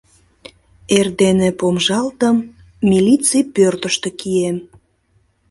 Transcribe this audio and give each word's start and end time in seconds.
Эрдене 0.97 1.49
помыжалтым— 1.59 2.37
милиций 2.89 3.43
пӧртыштӧ 3.55 4.09
кием... 4.19 4.57